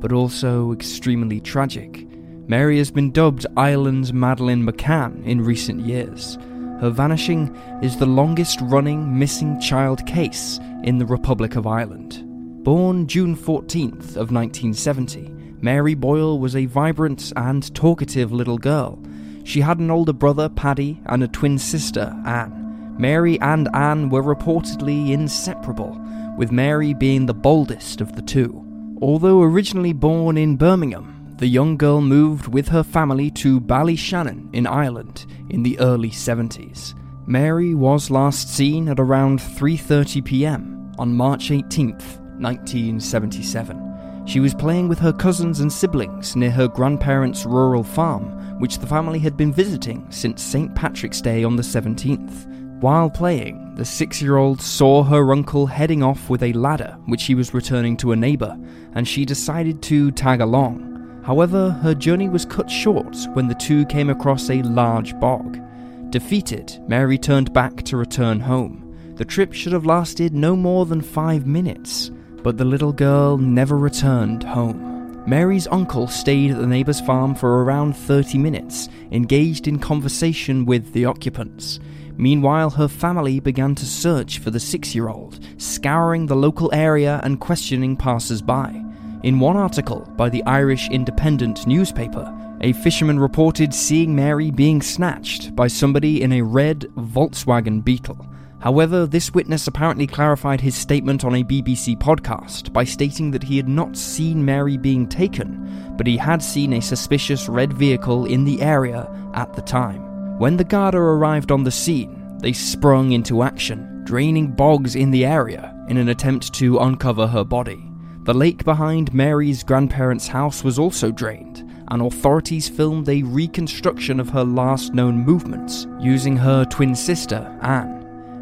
but 0.00 0.12
also 0.12 0.72
extremely 0.72 1.40
tragic. 1.40 2.06
Mary 2.48 2.78
has 2.78 2.90
been 2.90 3.12
dubbed 3.12 3.44
Ireland's 3.58 4.14
Madeleine 4.14 4.64
McCann 4.64 5.22
in 5.26 5.44
recent 5.44 5.80
years. 5.80 6.38
Her 6.80 6.90
vanishing 6.90 7.54
is 7.82 7.96
the 7.96 8.06
longest 8.06 8.60
running 8.62 9.18
missing 9.18 9.60
child 9.60 10.06
case 10.06 10.60
in 10.84 10.98
the 10.98 11.06
Republic 11.06 11.56
of 11.56 11.66
Ireland. 11.66 12.24
Born 12.62 13.08
June 13.08 13.36
14th 13.36 14.16
of 14.16 14.30
1970, 14.30 15.28
Mary 15.60 15.94
Boyle 15.94 16.38
was 16.38 16.54
a 16.54 16.66
vibrant 16.66 17.32
and 17.34 17.74
talkative 17.74 18.30
little 18.30 18.58
girl. 18.58 19.02
She 19.42 19.60
had 19.60 19.80
an 19.80 19.90
older 19.90 20.12
brother, 20.12 20.48
Paddy, 20.48 21.00
and 21.06 21.24
a 21.24 21.28
twin 21.28 21.58
sister, 21.58 22.14
Anne. 22.24 22.94
Mary 22.96 23.40
and 23.40 23.68
Anne 23.74 24.08
were 24.08 24.22
reportedly 24.22 25.10
inseparable, 25.10 26.00
with 26.36 26.52
Mary 26.52 26.94
being 26.94 27.26
the 27.26 27.34
boldest 27.34 28.00
of 28.00 28.14
the 28.14 28.22
two. 28.22 28.64
Although 29.02 29.42
originally 29.42 29.92
born 29.92 30.36
in 30.36 30.56
Birmingham, 30.56 31.17
the 31.38 31.46
young 31.46 31.76
girl 31.76 32.00
moved 32.00 32.48
with 32.48 32.66
her 32.66 32.82
family 32.82 33.30
to 33.30 33.60
Ballyshannon 33.60 34.52
in 34.52 34.66
Ireland 34.66 35.24
in 35.50 35.62
the 35.62 35.78
early 35.78 36.10
70s. 36.10 36.94
Mary 37.28 37.74
was 37.74 38.10
last 38.10 38.52
seen 38.52 38.88
at 38.88 38.98
around 38.98 39.38
3:30 39.38 40.24
p.m. 40.24 40.92
on 40.98 41.14
March 41.16 41.50
18th, 41.50 42.18
1977. 42.40 44.24
She 44.26 44.40
was 44.40 44.52
playing 44.52 44.88
with 44.88 44.98
her 44.98 45.12
cousins 45.12 45.60
and 45.60 45.72
siblings 45.72 46.34
near 46.34 46.50
her 46.50 46.66
grandparents' 46.66 47.46
rural 47.46 47.84
farm, 47.84 48.58
which 48.58 48.78
the 48.78 48.86
family 48.88 49.20
had 49.20 49.36
been 49.36 49.52
visiting 49.52 50.10
since 50.10 50.42
St. 50.42 50.74
Patrick's 50.74 51.20
Day 51.20 51.44
on 51.44 51.54
the 51.54 51.62
17th. 51.62 52.46
While 52.82 53.10
playing, 53.10 53.76
the 53.76 53.84
six 53.84 54.20
year 54.20 54.38
old 54.38 54.60
saw 54.60 55.04
her 55.04 55.30
uncle 55.30 55.66
heading 55.68 56.02
off 56.02 56.28
with 56.28 56.42
a 56.42 56.52
ladder 56.52 56.98
which 57.06 57.26
he 57.26 57.36
was 57.36 57.54
returning 57.54 57.96
to 57.98 58.10
a 58.10 58.16
neighbour, 58.16 58.58
and 58.94 59.06
she 59.06 59.24
decided 59.24 59.80
to 59.82 60.10
tag 60.10 60.40
along. 60.40 60.97
However, 61.28 61.72
her 61.82 61.94
journey 61.94 62.30
was 62.30 62.46
cut 62.46 62.70
short 62.70 63.14
when 63.34 63.48
the 63.48 63.54
two 63.54 63.84
came 63.84 64.08
across 64.08 64.48
a 64.48 64.62
large 64.62 65.12
bog. 65.20 65.60
Defeated, 66.08 66.82
Mary 66.88 67.18
turned 67.18 67.52
back 67.52 67.82
to 67.82 67.98
return 67.98 68.40
home. 68.40 68.96
The 69.16 69.26
trip 69.26 69.52
should 69.52 69.74
have 69.74 69.84
lasted 69.84 70.32
no 70.32 70.56
more 70.56 70.86
than 70.86 71.02
five 71.02 71.46
minutes, 71.46 72.10
but 72.42 72.56
the 72.56 72.64
little 72.64 72.94
girl 72.94 73.36
never 73.36 73.76
returned 73.76 74.42
home. 74.42 75.22
Mary's 75.26 75.66
uncle 75.66 76.06
stayed 76.08 76.52
at 76.52 76.60
the 76.60 76.66
neighbour's 76.66 77.02
farm 77.02 77.34
for 77.34 77.62
around 77.62 77.94
30 77.94 78.38
minutes, 78.38 78.88
engaged 79.12 79.68
in 79.68 79.78
conversation 79.78 80.64
with 80.64 80.94
the 80.94 81.04
occupants. 81.04 81.78
Meanwhile, 82.16 82.70
her 82.70 82.88
family 82.88 83.38
began 83.38 83.74
to 83.74 83.84
search 83.84 84.38
for 84.38 84.50
the 84.50 84.58
six 84.58 84.94
year 84.94 85.10
old, 85.10 85.40
scouring 85.58 86.24
the 86.24 86.36
local 86.36 86.72
area 86.72 87.20
and 87.22 87.38
questioning 87.38 87.98
passers 87.98 88.40
by. 88.40 88.82
In 89.24 89.40
one 89.40 89.56
article 89.56 90.00
by 90.16 90.28
the 90.28 90.44
Irish 90.44 90.88
Independent 90.90 91.66
newspaper, 91.66 92.32
a 92.60 92.72
fisherman 92.72 93.18
reported 93.18 93.74
seeing 93.74 94.14
Mary 94.14 94.52
being 94.52 94.80
snatched 94.80 95.56
by 95.56 95.66
somebody 95.66 96.22
in 96.22 96.32
a 96.32 96.42
red 96.42 96.82
Volkswagen 96.96 97.82
Beetle. 97.82 98.24
However, 98.60 99.06
this 99.06 99.34
witness 99.34 99.66
apparently 99.66 100.06
clarified 100.06 100.60
his 100.60 100.76
statement 100.76 101.24
on 101.24 101.34
a 101.34 101.42
BBC 101.42 101.98
podcast 101.98 102.72
by 102.72 102.84
stating 102.84 103.32
that 103.32 103.42
he 103.42 103.56
had 103.56 103.68
not 103.68 103.96
seen 103.96 104.44
Mary 104.44 104.76
being 104.76 105.08
taken, 105.08 105.94
but 105.96 106.06
he 106.06 106.16
had 106.16 106.40
seen 106.40 106.74
a 106.74 106.80
suspicious 106.80 107.48
red 107.48 107.72
vehicle 107.72 108.24
in 108.24 108.44
the 108.44 108.62
area 108.62 109.10
at 109.34 109.52
the 109.54 109.62
time. 109.62 110.38
When 110.38 110.56
the 110.56 110.64
Garda 110.64 110.98
arrived 110.98 111.50
on 111.50 111.64
the 111.64 111.72
scene, 111.72 112.38
they 112.38 112.52
sprung 112.52 113.10
into 113.10 113.42
action, 113.42 114.02
draining 114.04 114.52
bogs 114.52 114.94
in 114.94 115.10
the 115.10 115.26
area 115.26 115.74
in 115.88 115.96
an 115.96 116.08
attempt 116.08 116.52
to 116.54 116.78
uncover 116.78 117.26
her 117.26 117.44
body. 117.44 117.87
The 118.28 118.34
lake 118.34 118.62
behind 118.62 119.14
Mary's 119.14 119.62
grandparents' 119.62 120.28
house 120.28 120.62
was 120.62 120.78
also 120.78 121.10
drained, 121.10 121.66
and 121.88 122.02
authorities 122.02 122.68
filmed 122.68 123.08
a 123.08 123.22
reconstruction 123.22 124.20
of 124.20 124.28
her 124.28 124.44
last 124.44 124.92
known 124.92 125.16
movements 125.16 125.86
using 125.98 126.36
her 126.36 126.66
twin 126.66 126.94
sister, 126.94 127.58
Anne 127.62 127.94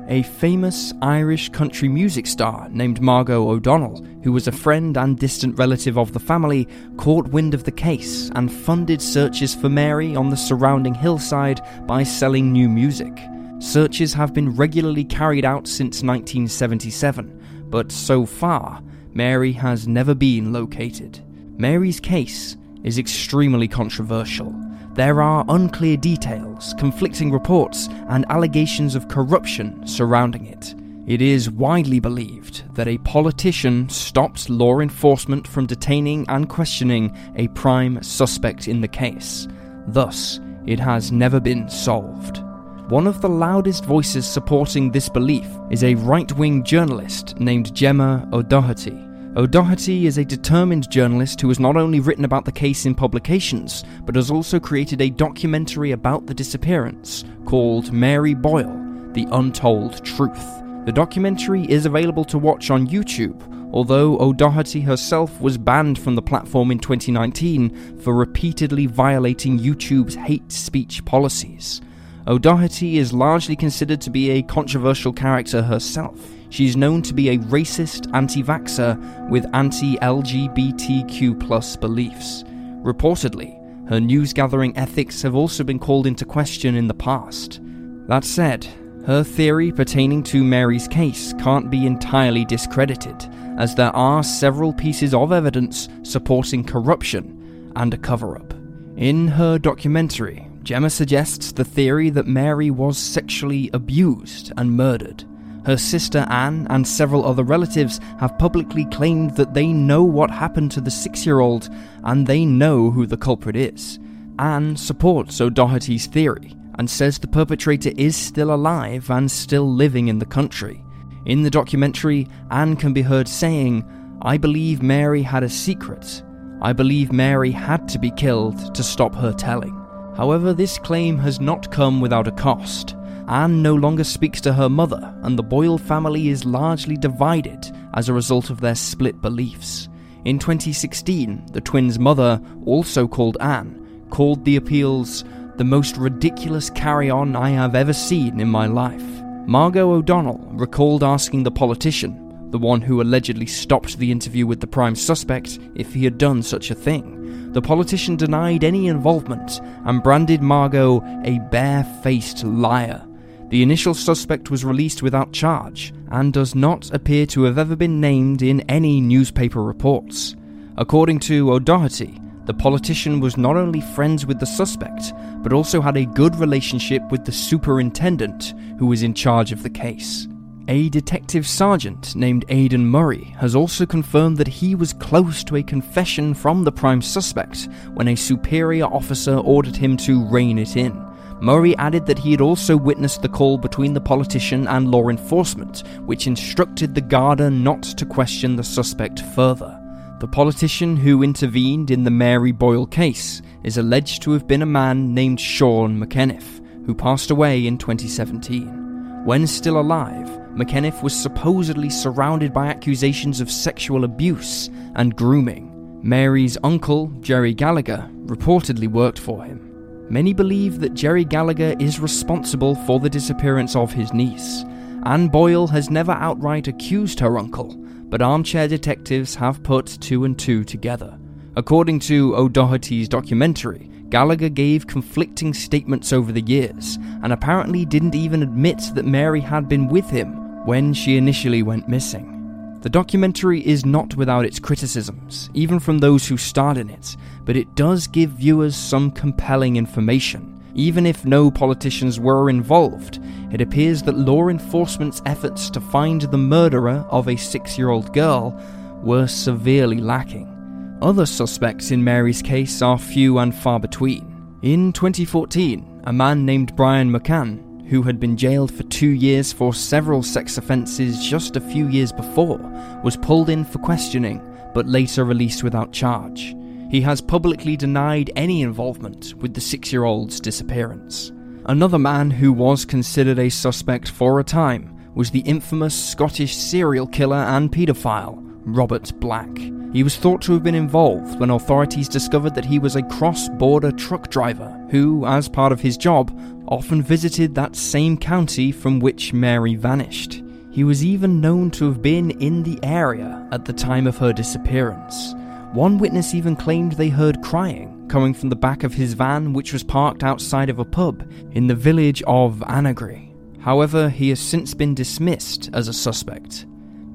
a 0.08 0.24
famous 0.24 0.92
Irish 1.02 1.50
country 1.50 1.88
music 1.88 2.26
star 2.26 2.68
named 2.70 3.00
Margo 3.00 3.48
O'Donnell, 3.48 4.04
who 4.24 4.32
was 4.32 4.48
a 4.48 4.52
friend 4.52 4.96
and 4.96 5.16
distant 5.16 5.56
relative 5.56 5.96
of 5.96 6.12
the 6.12 6.18
family, 6.18 6.66
caught 6.96 7.28
wind 7.28 7.54
of 7.54 7.62
the 7.62 7.70
case 7.70 8.28
and 8.34 8.52
funded 8.52 9.00
searches 9.00 9.54
for 9.54 9.68
Mary 9.68 10.16
on 10.16 10.30
the 10.30 10.36
surrounding 10.36 10.94
hillside 10.94 11.60
by 11.86 12.02
selling 12.02 12.50
new 12.52 12.68
music. 12.68 13.16
Searches 13.60 14.12
have 14.14 14.34
been 14.34 14.56
regularly 14.56 15.04
carried 15.04 15.44
out 15.44 15.68
since 15.68 16.02
1977, 16.02 17.66
but 17.68 17.90
so 17.92 18.26
far, 18.26 18.82
Mary 19.16 19.52
has 19.52 19.88
never 19.88 20.14
been 20.14 20.52
located. 20.52 21.20
Mary's 21.58 21.98
case 21.98 22.56
is 22.84 22.98
extremely 22.98 23.66
controversial 23.66 24.54
there 24.96 25.20
are 25.20 25.44
unclear 25.50 25.98
details, 25.98 26.74
conflicting 26.78 27.30
reports, 27.30 27.88
and 28.08 28.24
allegations 28.30 28.94
of 28.94 29.08
corruption 29.08 29.86
surrounding 29.86 30.46
it. 30.46 30.74
It 31.06 31.20
is 31.20 31.50
widely 31.50 32.00
believed 32.00 32.64
that 32.74 32.88
a 32.88 32.96
politician 32.98 33.90
stopped 33.90 34.48
law 34.48 34.80
enforcement 34.80 35.46
from 35.46 35.66
detaining 35.66 36.24
and 36.30 36.48
questioning 36.48 37.14
a 37.36 37.48
prime 37.48 38.02
suspect 38.02 38.68
in 38.68 38.80
the 38.80 38.88
case. 38.88 39.46
Thus, 39.86 40.40
it 40.64 40.80
has 40.80 41.12
never 41.12 41.40
been 41.40 41.68
solved. 41.68 42.42
One 42.88 43.06
of 43.06 43.20
the 43.20 43.28
loudest 43.28 43.84
voices 43.84 44.26
supporting 44.26 44.90
this 44.90 45.10
belief 45.10 45.46
is 45.70 45.84
a 45.84 45.94
right 45.96 46.32
wing 46.32 46.64
journalist 46.64 47.38
named 47.38 47.74
Gemma 47.74 48.26
O'Doherty. 48.32 49.05
O'Doherty 49.36 50.06
is 50.06 50.16
a 50.16 50.24
determined 50.24 50.90
journalist 50.90 51.42
who 51.42 51.48
has 51.48 51.60
not 51.60 51.76
only 51.76 52.00
written 52.00 52.24
about 52.24 52.46
the 52.46 52.52
case 52.52 52.86
in 52.86 52.94
publications, 52.94 53.84
but 54.06 54.14
has 54.14 54.30
also 54.30 54.58
created 54.58 55.02
a 55.02 55.10
documentary 55.10 55.90
about 55.90 56.24
the 56.24 56.32
disappearance 56.32 57.22
called 57.44 57.92
Mary 57.92 58.32
Boyle 58.32 58.82
The 59.12 59.28
Untold 59.32 60.02
Truth. 60.06 60.62
The 60.86 60.92
documentary 60.92 61.66
is 61.66 61.84
available 61.84 62.24
to 62.24 62.38
watch 62.38 62.70
on 62.70 62.86
YouTube, 62.86 63.38
although 63.74 64.18
O'Doherty 64.20 64.80
herself 64.80 65.38
was 65.38 65.58
banned 65.58 65.98
from 65.98 66.14
the 66.14 66.22
platform 66.22 66.70
in 66.70 66.78
2019 66.78 67.98
for 67.98 68.14
repeatedly 68.14 68.86
violating 68.86 69.58
YouTube's 69.58 70.14
hate 70.14 70.50
speech 70.50 71.04
policies. 71.04 71.82
O'Doherty 72.28 72.98
is 72.98 73.12
largely 73.12 73.54
considered 73.54 74.00
to 74.00 74.10
be 74.10 74.30
a 74.30 74.42
controversial 74.42 75.12
character 75.12 75.62
herself. 75.62 76.18
She's 76.50 76.76
known 76.76 77.02
to 77.02 77.14
be 77.14 77.28
a 77.28 77.38
racist 77.38 78.12
anti 78.14 78.42
vaxxer 78.42 79.28
with 79.30 79.46
anti 79.54 79.96
LGBTQ 79.98 81.80
beliefs. 81.80 82.42
Reportedly, 82.82 83.88
her 83.88 84.00
news 84.00 84.32
gathering 84.32 84.76
ethics 84.76 85.22
have 85.22 85.36
also 85.36 85.62
been 85.62 85.78
called 85.78 86.08
into 86.08 86.24
question 86.24 86.74
in 86.74 86.88
the 86.88 86.94
past. 86.94 87.60
That 88.08 88.24
said, 88.24 88.66
her 89.06 89.22
theory 89.22 89.70
pertaining 89.70 90.24
to 90.24 90.42
Mary's 90.42 90.88
case 90.88 91.32
can't 91.34 91.70
be 91.70 91.86
entirely 91.86 92.44
discredited, 92.44 93.24
as 93.56 93.76
there 93.76 93.94
are 93.94 94.24
several 94.24 94.72
pieces 94.72 95.14
of 95.14 95.30
evidence 95.30 95.88
supporting 96.02 96.64
corruption 96.64 97.72
and 97.76 97.94
a 97.94 97.98
cover 97.98 98.36
up. 98.36 98.52
In 98.96 99.28
her 99.28 99.58
documentary, 99.58 100.48
Gemma 100.66 100.90
suggests 100.90 101.52
the 101.52 101.62
theory 101.62 102.10
that 102.10 102.26
Mary 102.26 102.72
was 102.72 102.98
sexually 102.98 103.70
abused 103.72 104.52
and 104.56 104.76
murdered. 104.76 105.22
Her 105.64 105.76
sister 105.76 106.26
Anne 106.28 106.66
and 106.68 106.84
several 106.84 107.24
other 107.24 107.44
relatives 107.44 108.00
have 108.18 108.36
publicly 108.36 108.84
claimed 108.86 109.36
that 109.36 109.54
they 109.54 109.68
know 109.68 110.02
what 110.02 110.28
happened 110.28 110.72
to 110.72 110.80
the 110.80 110.90
six 110.90 111.24
year 111.24 111.38
old 111.38 111.68
and 112.02 112.26
they 112.26 112.44
know 112.44 112.90
who 112.90 113.06
the 113.06 113.16
culprit 113.16 113.54
is. 113.54 114.00
Anne 114.40 114.76
supports 114.76 115.40
O'Doherty's 115.40 116.08
theory 116.08 116.52
and 116.80 116.90
says 116.90 117.20
the 117.20 117.28
perpetrator 117.28 117.92
is 117.96 118.16
still 118.16 118.52
alive 118.52 119.08
and 119.08 119.30
still 119.30 119.72
living 119.72 120.08
in 120.08 120.18
the 120.18 120.26
country. 120.26 120.82
In 121.26 121.44
the 121.44 121.50
documentary, 121.50 122.26
Anne 122.50 122.74
can 122.74 122.92
be 122.92 123.02
heard 123.02 123.28
saying, 123.28 123.84
I 124.20 124.36
believe 124.36 124.82
Mary 124.82 125.22
had 125.22 125.44
a 125.44 125.48
secret. 125.48 126.24
I 126.60 126.72
believe 126.72 127.12
Mary 127.12 127.52
had 127.52 127.88
to 127.90 128.00
be 128.00 128.10
killed 128.10 128.74
to 128.74 128.82
stop 128.82 129.14
her 129.14 129.32
telling. 129.32 129.85
However, 130.16 130.54
this 130.54 130.78
claim 130.78 131.18
has 131.18 131.40
not 131.40 131.70
come 131.70 132.00
without 132.00 132.26
a 132.26 132.32
cost. 132.32 132.96
Anne 133.28 133.60
no 133.60 133.74
longer 133.74 134.04
speaks 134.04 134.40
to 134.42 134.52
her 134.52 134.68
mother, 134.68 135.14
and 135.22 135.38
the 135.38 135.42
Boyle 135.42 135.78
family 135.78 136.28
is 136.28 136.44
largely 136.44 136.96
divided 136.96 137.70
as 137.94 138.08
a 138.08 138.14
result 138.14 138.50
of 138.50 138.60
their 138.60 138.74
split 138.74 139.20
beliefs. 139.20 139.88
In 140.24 140.38
2016, 140.38 141.46
the 141.52 141.60
twins' 141.60 141.98
mother, 141.98 142.40
also 142.64 143.06
called 143.06 143.36
Anne, 143.40 144.06
called 144.10 144.44
the 144.44 144.56
appeals 144.56 145.24
the 145.56 145.64
most 145.64 145.96
ridiculous 145.96 146.70
carry 146.70 147.10
on 147.10 147.36
I 147.36 147.50
have 147.50 147.74
ever 147.74 147.92
seen 147.92 148.40
in 148.40 148.48
my 148.48 148.66
life. 148.66 149.04
Margo 149.46 149.92
O'Donnell 149.92 150.40
recalled 150.52 151.04
asking 151.04 151.42
the 151.42 151.50
politician, 151.50 152.50
the 152.50 152.58
one 152.58 152.80
who 152.80 153.00
allegedly 153.00 153.46
stopped 153.46 153.98
the 153.98 154.10
interview 154.10 154.46
with 154.46 154.60
the 154.60 154.66
prime 154.66 154.94
suspect, 154.94 155.58
if 155.74 155.94
he 155.94 156.04
had 156.04 156.18
done 156.18 156.42
such 156.42 156.70
a 156.70 156.74
thing. 156.74 157.15
The 157.56 157.62
politician 157.62 158.16
denied 158.16 158.64
any 158.64 158.88
involvement 158.88 159.62
and 159.86 160.02
branded 160.02 160.42
Margo 160.42 161.02
a 161.24 161.38
bare 161.50 161.84
faced 162.02 162.44
liar. 162.44 163.02
The 163.48 163.62
initial 163.62 163.94
suspect 163.94 164.50
was 164.50 164.62
released 164.62 165.02
without 165.02 165.32
charge 165.32 165.94
and 166.10 166.34
does 166.34 166.54
not 166.54 166.92
appear 166.92 167.24
to 167.28 167.44
have 167.44 167.56
ever 167.56 167.74
been 167.74 167.98
named 167.98 168.42
in 168.42 168.60
any 168.68 169.00
newspaper 169.00 169.62
reports. 169.62 170.36
According 170.76 171.20
to 171.20 171.50
O'Doherty, 171.50 172.20
the 172.44 172.52
politician 172.52 173.20
was 173.20 173.38
not 173.38 173.56
only 173.56 173.80
friends 173.80 174.26
with 174.26 174.38
the 174.38 174.44
suspect, 174.44 175.14
but 175.38 175.54
also 175.54 175.80
had 175.80 175.96
a 175.96 176.04
good 176.04 176.36
relationship 176.36 177.10
with 177.10 177.24
the 177.24 177.32
superintendent 177.32 178.52
who 178.78 178.84
was 178.84 179.02
in 179.02 179.14
charge 179.14 179.50
of 179.50 179.62
the 179.62 179.70
case. 179.70 180.28
A 180.68 180.88
detective 180.88 181.46
sergeant 181.46 182.16
named 182.16 182.44
Aidan 182.48 182.84
Murray 182.84 183.36
has 183.38 183.54
also 183.54 183.86
confirmed 183.86 184.36
that 184.38 184.48
he 184.48 184.74
was 184.74 184.92
close 184.92 185.44
to 185.44 185.54
a 185.54 185.62
confession 185.62 186.34
from 186.34 186.64
the 186.64 186.72
prime 186.72 187.00
suspect 187.00 187.68
when 187.94 188.08
a 188.08 188.16
superior 188.16 188.86
officer 188.86 189.36
ordered 189.36 189.76
him 189.76 189.96
to 189.98 190.26
rein 190.28 190.58
it 190.58 190.76
in. 190.76 191.00
Murray 191.40 191.76
added 191.76 192.04
that 192.06 192.18
he 192.18 192.32
had 192.32 192.40
also 192.40 192.76
witnessed 192.76 193.22
the 193.22 193.28
call 193.28 193.58
between 193.58 193.94
the 193.94 194.00
politician 194.00 194.66
and 194.66 194.90
law 194.90 195.08
enforcement, 195.08 195.86
which 196.04 196.26
instructed 196.26 196.96
the 196.96 197.00
Garda 197.00 197.48
not 197.48 197.84
to 197.84 198.04
question 198.04 198.56
the 198.56 198.64
suspect 198.64 199.20
further. 199.36 199.80
The 200.18 200.26
politician 200.26 200.96
who 200.96 201.22
intervened 201.22 201.92
in 201.92 202.02
the 202.02 202.10
Mary 202.10 202.50
Boyle 202.50 202.86
case 202.86 203.40
is 203.62 203.78
alleged 203.78 204.20
to 204.22 204.32
have 204.32 204.48
been 204.48 204.62
a 204.62 204.66
man 204.66 205.14
named 205.14 205.38
Sean 205.38 205.96
McEniff, 205.96 206.86
who 206.86 206.94
passed 206.94 207.30
away 207.30 207.68
in 207.68 207.78
2017. 207.78 209.24
When 209.24 209.46
still 209.46 209.78
alive, 209.78 210.45
McEniff 210.56 211.02
was 211.02 211.14
supposedly 211.14 211.90
surrounded 211.90 212.50
by 212.50 212.68
accusations 212.68 213.42
of 213.42 213.50
sexual 213.50 214.04
abuse 214.04 214.70
and 214.94 215.14
grooming. 215.14 216.00
Mary's 216.02 216.56
uncle, 216.64 217.08
Jerry 217.20 217.52
Gallagher, 217.52 218.08
reportedly 218.24 218.88
worked 218.88 219.18
for 219.18 219.44
him. 219.44 220.06
Many 220.08 220.32
believe 220.32 220.80
that 220.80 220.94
Jerry 220.94 221.26
Gallagher 221.26 221.76
is 221.78 222.00
responsible 222.00 222.74
for 222.74 222.98
the 222.98 223.10
disappearance 223.10 223.76
of 223.76 223.92
his 223.92 224.14
niece. 224.14 224.64
Anne 225.04 225.28
Boyle 225.28 225.66
has 225.66 225.90
never 225.90 226.12
outright 226.12 226.68
accused 226.68 227.20
her 227.20 227.36
uncle, 227.36 227.76
but 228.08 228.22
armchair 228.22 228.66
detectives 228.66 229.34
have 229.34 229.62
put 229.62 229.98
two 230.00 230.24
and 230.24 230.38
two 230.38 230.64
together. 230.64 231.18
According 231.56 231.98
to 232.00 232.34
O'Doherty's 232.34 233.10
documentary, 233.10 233.90
Gallagher 234.08 234.48
gave 234.48 234.86
conflicting 234.86 235.52
statements 235.52 236.14
over 236.14 236.32
the 236.32 236.40
years, 236.40 236.96
and 237.22 237.32
apparently 237.32 237.84
didn't 237.84 238.14
even 238.14 238.42
admit 238.42 238.80
that 238.94 239.04
Mary 239.04 239.40
had 239.40 239.68
been 239.68 239.88
with 239.88 240.08
him 240.08 240.45
when 240.66 240.92
she 240.92 241.16
initially 241.16 241.62
went 241.62 241.88
missing. 241.88 242.78
The 242.82 242.90
documentary 242.90 243.66
is 243.66 243.86
not 243.86 244.14
without 244.16 244.44
its 244.44 244.58
criticisms, 244.58 245.50
even 245.54 245.80
from 245.80 245.98
those 245.98 246.26
who 246.26 246.36
starred 246.36 246.76
in 246.76 246.90
it, 246.90 247.16
but 247.44 247.56
it 247.56 247.74
does 247.74 248.06
give 248.06 248.30
viewers 248.30 248.76
some 248.76 249.10
compelling 249.10 249.76
information. 249.76 250.52
Even 250.74 251.06
if 251.06 251.24
no 251.24 251.50
politicians 251.50 252.20
were 252.20 252.50
involved, 252.50 253.18
it 253.50 253.60
appears 253.60 254.02
that 254.02 254.18
law 254.18 254.48
enforcement's 254.48 255.22
efforts 255.24 255.70
to 255.70 255.80
find 255.80 256.22
the 256.22 256.36
murderer 256.36 257.06
of 257.10 257.28
a 257.28 257.36
six 257.36 257.78
year 257.78 257.88
old 257.88 258.12
girl 258.12 258.54
were 259.02 259.26
severely 259.26 259.98
lacking. 259.98 260.52
Other 261.00 261.26
suspects 261.26 261.90
in 261.90 262.04
Mary's 262.04 262.42
case 262.42 262.82
are 262.82 262.98
few 262.98 263.38
and 263.38 263.54
far 263.54 263.80
between. 263.80 264.58
In 264.62 264.92
2014, 264.92 266.02
a 266.04 266.12
man 266.12 266.46
named 266.46 266.76
Brian 266.76 267.10
McCann, 267.10 267.65
who 267.88 268.02
had 268.02 268.18
been 268.18 268.36
jailed 268.36 268.72
for 268.72 268.82
two 268.84 269.10
years 269.10 269.52
for 269.52 269.72
several 269.72 270.22
sex 270.22 270.58
offences 270.58 271.26
just 271.26 271.56
a 271.56 271.60
few 271.60 271.88
years 271.88 272.12
before, 272.12 272.58
was 273.02 273.16
pulled 273.16 273.50
in 273.50 273.64
for 273.64 273.78
questioning 273.78 274.40
but 274.76 274.86
later 274.86 275.24
released 275.24 275.62
without 275.62 275.90
charge. 275.90 276.54
He 276.90 277.00
has 277.00 277.22
publicly 277.22 277.78
denied 277.78 278.30
any 278.36 278.60
involvement 278.60 279.32
with 279.38 279.54
the 279.54 279.60
six 279.60 279.90
year 279.90 280.04
old's 280.04 280.38
disappearance. 280.38 281.32
Another 281.64 281.98
man 281.98 282.30
who 282.30 282.52
was 282.52 282.84
considered 282.84 283.38
a 283.38 283.48
suspect 283.48 284.10
for 284.10 284.38
a 284.38 284.44
time 284.44 284.94
was 285.14 285.30
the 285.30 285.40
infamous 285.40 285.94
Scottish 285.94 286.54
serial 286.54 287.06
killer 287.06 287.38
and 287.38 287.72
paedophile, 287.72 288.38
Robert 288.66 289.18
Black. 289.18 289.48
He 289.96 290.02
was 290.02 290.18
thought 290.18 290.42
to 290.42 290.52
have 290.52 290.62
been 290.62 290.74
involved 290.74 291.40
when 291.40 291.48
authorities 291.48 292.06
discovered 292.06 292.54
that 292.54 292.66
he 292.66 292.78
was 292.78 292.96
a 292.96 293.02
cross 293.02 293.48
border 293.48 293.90
truck 293.90 294.28
driver 294.28 294.68
who, 294.90 295.24
as 295.24 295.48
part 295.48 295.72
of 295.72 295.80
his 295.80 295.96
job, 295.96 296.38
often 296.68 297.00
visited 297.00 297.54
that 297.54 297.74
same 297.74 298.18
county 298.18 298.72
from 298.72 299.00
which 299.00 299.32
Mary 299.32 299.74
vanished. 299.74 300.42
He 300.70 300.84
was 300.84 301.02
even 301.02 301.40
known 301.40 301.70
to 301.70 301.86
have 301.86 302.02
been 302.02 302.32
in 302.32 302.62
the 302.62 302.78
area 302.82 303.48
at 303.52 303.64
the 303.64 303.72
time 303.72 304.06
of 304.06 304.18
her 304.18 304.34
disappearance. 304.34 305.32
One 305.72 305.96
witness 305.96 306.34
even 306.34 306.56
claimed 306.56 306.92
they 306.92 307.08
heard 307.08 307.40
crying 307.40 308.06
coming 308.10 308.34
from 308.34 308.50
the 308.50 308.54
back 308.54 308.82
of 308.82 308.92
his 308.92 309.14
van, 309.14 309.54
which 309.54 309.72
was 309.72 309.82
parked 309.82 310.22
outside 310.22 310.68
of 310.68 310.78
a 310.78 310.84
pub 310.84 311.26
in 311.52 311.68
the 311.68 311.74
village 311.74 312.22
of 312.26 312.62
Annagry. 312.66 313.32
However, 313.62 314.10
he 314.10 314.28
has 314.28 314.40
since 314.40 314.74
been 314.74 314.94
dismissed 314.94 315.70
as 315.72 315.88
a 315.88 315.94
suspect. 315.94 316.66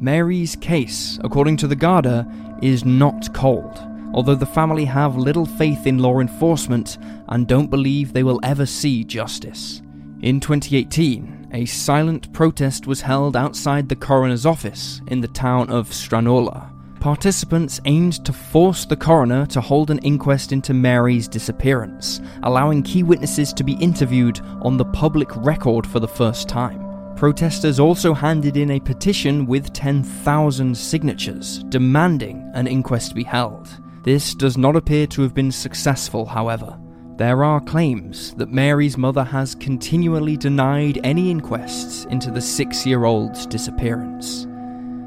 Mary's 0.01 0.55
case, 0.55 1.19
according 1.23 1.55
to 1.57 1.67
the 1.67 1.75
Garda, 1.75 2.27
is 2.61 2.83
not 2.83 3.31
cold, 3.35 3.77
although 4.13 4.35
the 4.35 4.45
family 4.47 4.85
have 4.85 5.15
little 5.15 5.45
faith 5.45 5.85
in 5.85 5.99
law 5.99 6.19
enforcement 6.19 6.97
and 7.29 7.47
don't 7.47 7.69
believe 7.69 8.11
they 8.11 8.23
will 8.23 8.39
ever 8.41 8.65
see 8.65 9.03
justice. 9.03 9.83
In 10.21 10.39
2018, 10.39 11.49
a 11.53 11.65
silent 11.65 12.33
protest 12.33 12.87
was 12.87 13.01
held 13.01 13.37
outside 13.37 13.87
the 13.87 13.95
coroner's 13.95 14.45
office 14.45 15.01
in 15.07 15.21
the 15.21 15.27
town 15.27 15.69
of 15.69 15.89
Stranorlar 15.89 16.71
participants 17.01 17.81
aimed 17.85 18.23
to 18.23 18.31
force 18.31 18.85
the 18.85 18.95
coroner 18.95 19.45
to 19.47 19.59
hold 19.59 19.89
an 19.89 19.97
inquest 19.99 20.51
into 20.51 20.71
Mary's 20.71 21.27
disappearance, 21.27 22.21
allowing 22.43 22.83
key 22.83 23.01
witnesses 23.01 23.51
to 23.53 23.63
be 23.63 23.73
interviewed 23.73 24.39
on 24.61 24.77
the 24.77 24.85
public 24.85 25.35
record 25.37 25.85
for 25.87 25.99
the 25.99 26.07
first 26.07 26.47
time. 26.47 26.90
Protesters 27.21 27.79
also 27.79 28.15
handed 28.15 28.57
in 28.57 28.71
a 28.71 28.79
petition 28.79 29.45
with 29.45 29.73
10,000 29.73 30.75
signatures 30.75 31.63
demanding 31.69 32.49
an 32.55 32.65
inquest 32.65 33.13
be 33.13 33.23
held. 33.23 33.69
This 34.03 34.33
does 34.33 34.57
not 34.57 34.75
appear 34.75 35.05
to 35.05 35.21
have 35.21 35.35
been 35.35 35.51
successful, 35.51 36.25
however. 36.25 36.79
There 37.17 37.43
are 37.43 37.61
claims 37.61 38.33
that 38.37 38.49
Mary's 38.49 38.97
mother 38.97 39.23
has 39.23 39.53
continually 39.53 40.35
denied 40.35 40.99
any 41.03 41.29
inquests 41.29 42.05
into 42.05 42.31
the 42.31 42.41
six 42.41 42.87
year 42.87 43.03
old's 43.03 43.45
disappearance. 43.45 44.47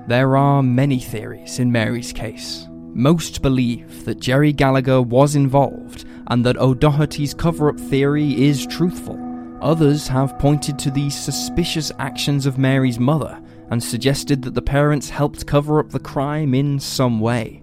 There 0.07 0.37
are 0.37 0.63
many 0.63 1.01
theories 1.01 1.59
in 1.59 1.73
Mary's 1.73 2.13
case. 2.13 2.69
Most 2.93 3.43
believe 3.43 4.05
that 4.05 4.21
Jerry 4.21 4.53
Gallagher 4.53 5.03
was 5.03 5.35
involved 5.35 6.05
and 6.29 6.47
that 6.47 6.59
O'Doherty's 6.59 7.35
cover 7.35 7.71
up 7.71 7.81
theory 7.81 8.41
is 8.41 8.69
truthful. 8.69 9.24
Others 9.65 10.09
have 10.09 10.39
pointed 10.39 10.79
to 10.79 10.91
the 10.91 11.09
suspicious 11.09 11.91
actions 11.99 12.45
of 12.45 12.59
Mary's 12.59 12.99
mother 12.99 13.43
and 13.71 13.83
suggested 13.83 14.43
that 14.43 14.53
the 14.53 14.61
parents 14.61 15.09
helped 15.09 15.47
cover 15.47 15.81
up 15.81 15.89
the 15.89 15.99
crime 15.99 16.55
in 16.55 16.79
some 16.79 17.19
way. 17.19 17.63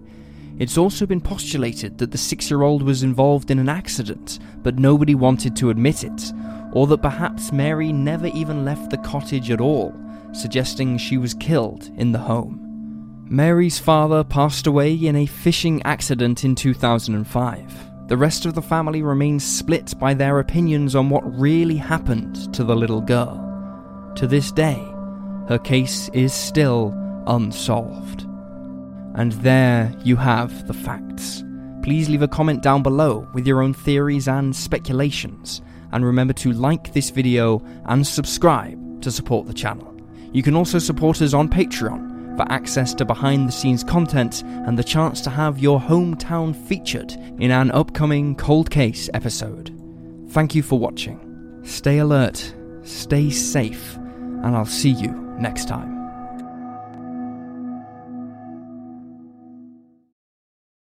It's 0.58 0.76
also 0.76 1.06
been 1.06 1.20
postulated 1.20 1.98
that 1.98 2.10
the 2.10 2.18
six 2.18 2.50
year 2.50 2.62
old 2.62 2.82
was 2.82 3.04
involved 3.04 3.52
in 3.52 3.60
an 3.60 3.68
accident, 3.68 4.40
but 4.64 4.80
nobody 4.80 5.14
wanted 5.14 5.54
to 5.56 5.70
admit 5.70 6.02
it, 6.02 6.32
or 6.72 6.88
that 6.88 7.02
perhaps 7.02 7.52
Mary 7.52 7.92
never 7.92 8.26
even 8.26 8.64
left 8.64 8.90
the 8.90 8.98
cottage 8.98 9.52
at 9.52 9.60
all 9.60 9.94
suggesting 10.32 10.98
she 10.98 11.18
was 11.18 11.34
killed 11.34 11.90
in 11.96 12.10
the 12.10 12.18
home. 12.18 12.58
Mary's 13.28 13.78
father 13.78 14.24
passed 14.24 14.66
away 14.66 14.92
in 14.92 15.14
a 15.14 15.26
fishing 15.26 15.80
accident 15.84 16.42
in 16.42 16.56
2005. 16.56 17.91
The 18.12 18.18
rest 18.18 18.44
of 18.44 18.52
the 18.52 18.60
family 18.60 19.00
remains 19.00 19.42
split 19.42 19.98
by 19.98 20.12
their 20.12 20.38
opinions 20.38 20.94
on 20.94 21.08
what 21.08 21.22
really 21.40 21.76
happened 21.76 22.52
to 22.52 22.62
the 22.62 22.76
little 22.76 23.00
girl. 23.00 24.12
To 24.16 24.26
this 24.26 24.52
day, 24.52 24.86
her 25.48 25.58
case 25.58 26.10
is 26.10 26.34
still 26.34 26.94
unsolved. 27.26 28.26
And 29.14 29.32
there 29.40 29.94
you 30.04 30.16
have 30.16 30.66
the 30.66 30.74
facts. 30.74 31.42
Please 31.82 32.10
leave 32.10 32.20
a 32.20 32.28
comment 32.28 32.62
down 32.62 32.82
below 32.82 33.26
with 33.32 33.46
your 33.46 33.62
own 33.62 33.72
theories 33.72 34.28
and 34.28 34.54
speculations, 34.54 35.62
and 35.92 36.04
remember 36.04 36.34
to 36.34 36.52
like 36.52 36.92
this 36.92 37.08
video 37.08 37.64
and 37.86 38.06
subscribe 38.06 39.00
to 39.00 39.10
support 39.10 39.46
the 39.46 39.54
channel. 39.54 39.90
You 40.34 40.42
can 40.42 40.54
also 40.54 40.78
support 40.78 41.22
us 41.22 41.32
on 41.32 41.48
Patreon 41.48 42.11
for 42.42 42.52
access 42.52 42.92
to 42.94 43.04
behind 43.04 43.48
the 43.48 43.52
scenes 43.52 43.84
content 43.84 44.42
and 44.66 44.78
the 44.78 44.84
chance 44.84 45.20
to 45.20 45.30
have 45.30 45.60
your 45.60 45.80
hometown 45.80 46.54
featured 46.66 47.12
in 47.38 47.50
an 47.50 47.70
upcoming 47.70 48.34
Cold 48.34 48.70
Case 48.70 49.08
episode. 49.14 49.70
Thank 50.30 50.54
you 50.54 50.62
for 50.62 50.78
watching. 50.78 51.60
Stay 51.62 51.98
alert, 51.98 52.54
stay 52.82 53.30
safe, 53.30 53.96
and 53.96 54.56
I'll 54.56 54.66
see 54.66 54.90
you 54.90 55.12
next 55.38 55.68
time. 55.68 55.91